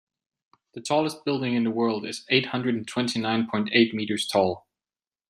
The 0.73 0.81
tallest 0.81 1.23
building 1.25 1.53
in 1.53 1.63
the 1.63 1.69
world 1.69 2.07
is 2.07 2.25
eight 2.29 2.47
hundred 2.47 2.87
twenty 2.87 3.19
nine 3.21 3.47
point 3.47 3.69
eight 3.71 3.93
meters 3.93 4.25
tall. 4.25 4.67